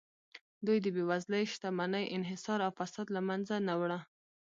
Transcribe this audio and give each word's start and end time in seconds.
دوی 0.65 0.77
د 0.81 0.87
بېوزلۍ، 0.95 1.43
شتمنۍ 1.53 2.05
انحصار 2.17 2.59
او 2.67 2.71
فساد 2.79 3.07
له 3.15 3.21
منځه 3.27 3.55
نه 3.67 3.73
وړه 3.81 3.99